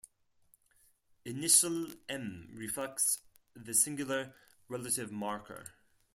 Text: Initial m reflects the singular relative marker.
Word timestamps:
Initial 1.25 1.91
m 2.09 2.49
reflects 2.55 3.21
the 3.55 3.71
singular 3.71 4.33
relative 4.67 5.11
marker. 5.11 5.65